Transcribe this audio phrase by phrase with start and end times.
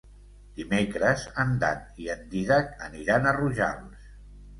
[0.59, 4.09] Dimecres en Dan i en Dídac aniran a Rojals.